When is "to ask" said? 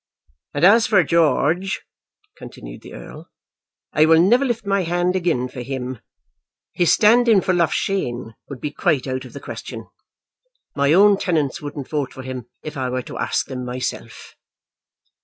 13.03-13.45